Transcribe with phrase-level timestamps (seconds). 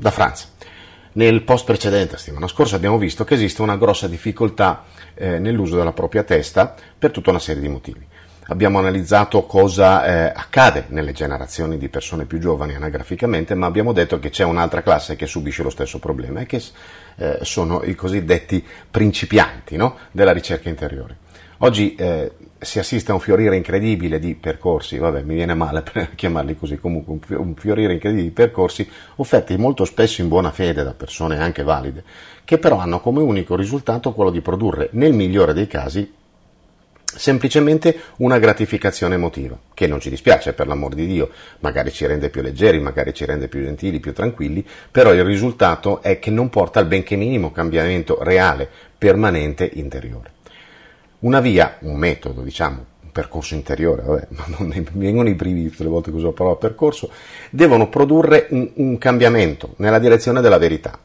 [0.00, 0.48] da Franz.
[1.12, 4.84] Nel post precedente, la settimana scorsa, abbiamo visto che esiste una grossa difficoltà
[5.14, 8.06] eh, nell'uso della propria testa per tutta una serie di motivi.
[8.46, 14.18] Abbiamo analizzato cosa eh, accade nelle generazioni di persone più giovani anagraficamente, ma abbiamo detto
[14.18, 16.62] che c'è un'altra classe che subisce lo stesso problema e che
[17.16, 19.98] eh, sono i cosiddetti principianti no?
[20.10, 21.28] della ricerca interiore.
[21.62, 26.14] Oggi eh, si assiste a un fiorire incredibile di percorsi, vabbè mi viene male per
[26.14, 30.94] chiamarli così, comunque un fiorire incredibile di percorsi offerti molto spesso in buona fede da
[30.94, 32.02] persone anche valide,
[32.46, 36.10] che però hanno come unico risultato quello di produrre, nel migliore dei casi,
[37.04, 42.30] semplicemente una gratificazione emotiva, che non ci dispiace per l'amor di Dio, magari ci rende
[42.30, 46.48] più leggeri, magari ci rende più gentili, più tranquilli, però il risultato è che non
[46.48, 48.66] porta al benché minimo cambiamento reale,
[48.96, 50.38] permanente, interiore.
[51.20, 55.70] Una via, un metodo, diciamo, un percorso interiore, vabbè, ma non mi vengono i brividi
[55.70, 57.10] tutte le volte che uso la parola percorso,
[57.50, 60.98] devono produrre un, un cambiamento nella direzione della verità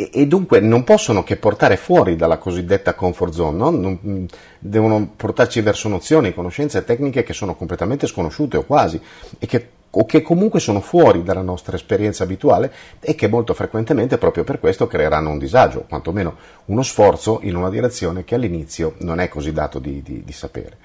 [0.00, 3.70] e, e, dunque non possono che portare fuori dalla cosiddetta comfort zone, no?
[3.70, 4.28] non,
[4.60, 9.00] devono portarci verso nozioni, conoscenze e tecniche che sono completamente sconosciute o quasi
[9.40, 9.68] e che
[10.00, 14.60] o che comunque sono fuori dalla nostra esperienza abituale e che molto frequentemente proprio per
[14.60, 19.52] questo creeranno un disagio, quantomeno uno sforzo in una direzione che all'inizio non è così
[19.52, 20.76] dato di, di, di sapere.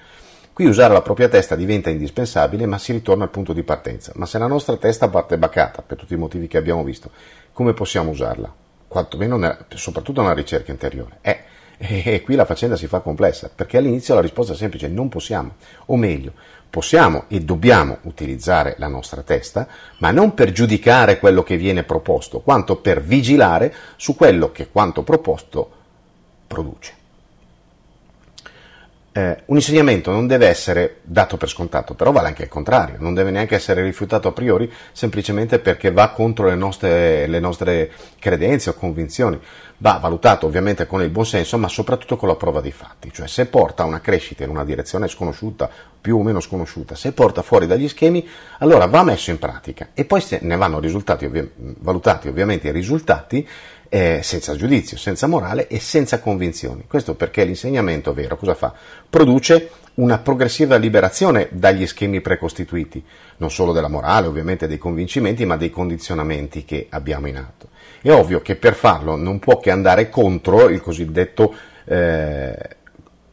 [0.52, 4.12] Qui usare la propria testa diventa indispensabile, ma si ritorna al punto di partenza.
[4.14, 7.10] Ma se la nostra testa parte bacata, per tutti i motivi che abbiamo visto,
[7.52, 8.52] come possiamo usarla?
[8.86, 11.18] Quantomeno, nella, soprattutto nella ricerca interiore.
[11.22, 11.42] Eh,
[11.76, 15.54] e qui la faccenda si fa complessa, perché all'inizio la risposta è semplice, non possiamo,
[15.86, 16.32] o meglio,
[16.70, 19.66] possiamo e dobbiamo utilizzare la nostra testa,
[19.98, 25.02] ma non per giudicare quello che viene proposto, quanto per vigilare su quello che quanto
[25.02, 25.70] proposto
[26.46, 27.02] produce.
[29.16, 33.14] Eh, un insegnamento non deve essere dato per scontato, però vale anche il contrario, non
[33.14, 38.70] deve neanche essere rifiutato a priori semplicemente perché va contro le nostre, le nostre credenze
[38.70, 39.38] o convinzioni,
[39.76, 43.28] va valutato ovviamente con il buon senso, ma soprattutto con la prova dei fatti, cioè
[43.28, 47.42] se porta a una crescita in una direzione sconosciuta, più o meno sconosciuta, se porta
[47.42, 48.28] fuori dagli schemi,
[48.58, 53.46] allora va messo in pratica e poi se ne vanno ovvi- valutati ovviamente i risultati
[53.94, 56.82] eh, senza giudizio, senza morale e senza convinzioni.
[56.88, 58.74] Questo perché l'insegnamento vero cosa fa?
[59.08, 63.04] Produce una progressiva liberazione dagli schemi precostituiti,
[63.36, 67.68] non solo della morale, ovviamente dei convincimenti, ma dei condizionamenti che abbiamo in atto.
[68.02, 72.56] È ovvio che per farlo non può che andare contro il cosindetto, eh,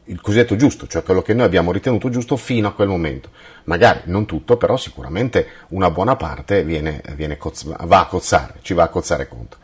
[0.04, 3.30] il cosiddetto giusto, cioè quello che noi abbiamo ritenuto giusto fino a quel momento.
[3.64, 8.74] Magari non tutto, però sicuramente una buona parte viene, viene coz- va a cozzare, ci
[8.74, 9.58] va a cozzare contro.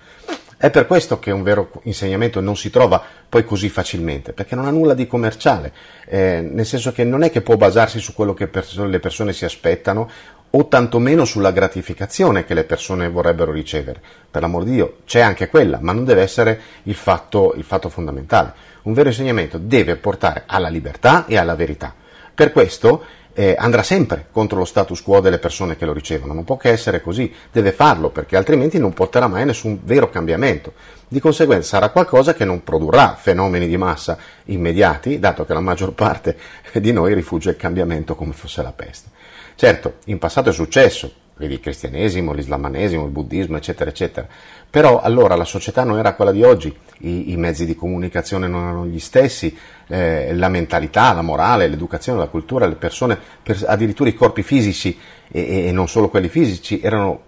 [0.60, 4.66] È per questo che un vero insegnamento non si trova poi così facilmente, perché non
[4.66, 5.72] ha nulla di commerciale,
[6.04, 9.32] eh, nel senso che non è che può basarsi su quello che pers- le persone
[9.32, 10.10] si aspettano
[10.50, 14.00] o tantomeno sulla gratificazione che le persone vorrebbero ricevere.
[14.28, 17.88] Per l'amor di Dio, c'è anche quella, ma non deve essere il fatto, il fatto
[17.88, 18.52] fondamentale.
[18.82, 21.94] Un vero insegnamento deve portare alla libertà e alla verità.
[22.34, 23.04] Per questo
[23.38, 26.70] eh, andrà sempre contro lo status quo delle persone che lo ricevono, non può che
[26.70, 30.72] essere così, deve farlo perché altrimenti non porterà mai nessun vero cambiamento.
[31.06, 35.92] Di conseguenza sarà qualcosa che non produrrà fenomeni di massa immediati, dato che la maggior
[35.92, 36.36] parte
[36.72, 39.10] di noi rifugge il cambiamento come fosse la peste.
[39.54, 44.26] Certo, in passato è successo, vedi il cristianesimo, l'islamanesimo, il buddismo, eccetera, eccetera.
[44.68, 48.64] Però allora la società non era quella di oggi, i, i mezzi di comunicazione non
[48.64, 49.56] erano gli stessi,
[49.86, 54.98] eh, la mentalità, la morale, l'educazione, la cultura, le persone, per, addirittura i corpi fisici
[55.30, 57.22] e, e, non solo quelli fisici erano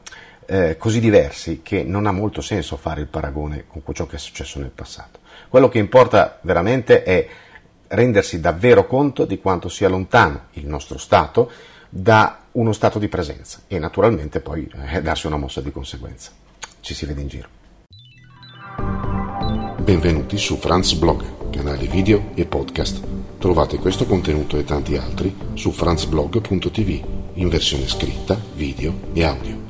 [0.46, 4.18] eh, così diversi che non ha molto senso fare il paragone con ciò che è
[4.18, 5.20] successo nel passato.
[5.48, 7.26] Quello che importa veramente è
[7.88, 11.50] rendersi davvero conto di quanto sia lontano il nostro Stato
[11.90, 16.30] da uno stato di presenza e naturalmente poi eh, darsi una mossa di conseguenza.
[16.80, 17.48] Ci si vede in giro.
[19.82, 23.02] Benvenuti su Franz Blog, canale video e podcast.
[23.38, 29.69] Trovate questo contenuto e tanti altri su franzblog.tv in versione scritta, video e audio